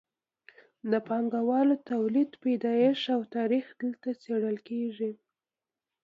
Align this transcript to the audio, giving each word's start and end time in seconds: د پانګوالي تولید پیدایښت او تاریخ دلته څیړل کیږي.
د 0.91 0.93
پانګوالي 1.07 1.75
تولید 1.91 2.31
پیدایښت 2.43 3.07
او 3.15 3.21
تاریخ 3.35 3.65
دلته 3.81 4.09
څیړل 4.21 4.57
کیږي. 4.67 5.11